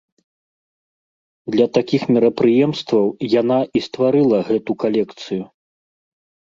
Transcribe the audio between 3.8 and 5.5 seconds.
стварыла гэту калекцыю.